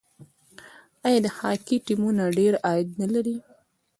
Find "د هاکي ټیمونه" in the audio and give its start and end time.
1.25-2.23